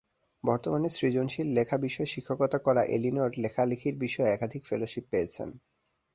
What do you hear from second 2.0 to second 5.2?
শিক্ষকতা করা এলিনর লেখালেখির বিষয়ে একধিক ফেলোশিপ